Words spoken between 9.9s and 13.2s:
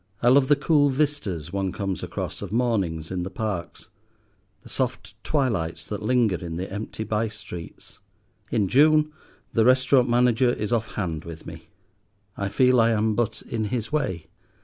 manager is off hand with me; I feel I am